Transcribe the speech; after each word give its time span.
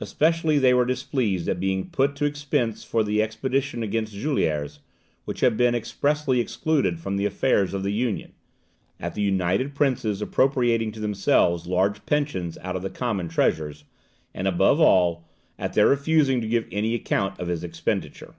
Especially 0.00 0.56
were 0.74 0.84
they 0.84 0.90
displeased 0.92 1.48
at 1.48 1.60
being 1.60 1.88
put 1.88 2.16
to 2.16 2.24
expense 2.24 2.82
for 2.82 3.04
the 3.04 3.22
expedition 3.22 3.80
against 3.80 4.12
Juliers, 4.12 4.80
which 5.24 5.38
had 5.38 5.56
been 5.56 5.72
expressly 5.72 6.40
excluded 6.40 6.98
from 6.98 7.14
the 7.16 7.26
affairs 7.26 7.72
of 7.72 7.84
the 7.84 7.92
Union 7.92 8.32
at 8.98 9.14
the 9.14 9.22
united 9.22 9.72
princes 9.72 10.20
appropriating 10.20 10.90
to 10.90 10.98
themselves 10.98 11.68
large 11.68 12.04
pensions 12.06 12.58
out 12.58 12.74
of 12.74 12.82
the 12.82 12.90
common 12.90 13.28
treasure 13.28 13.72
and, 14.34 14.48
above 14.48 14.80
all, 14.80 15.28
at 15.60 15.74
their 15.74 15.86
refusing 15.86 16.40
to 16.40 16.48
give 16.48 16.66
any 16.72 16.92
account 16.96 17.38
of 17.38 17.48
its 17.48 17.62
expenditure. 17.62 18.34